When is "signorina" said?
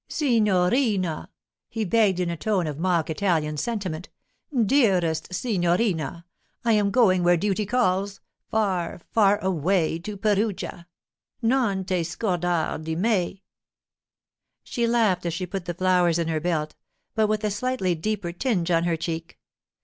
0.09-1.29, 5.31-6.25